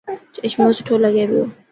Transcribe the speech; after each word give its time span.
چشمو 0.43 0.69
سٺو 0.77 0.95
لگي 1.03 1.25
پيو 1.29 1.43